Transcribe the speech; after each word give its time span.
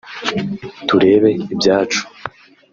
turebe 0.87 1.29
ibyacu 1.53 2.01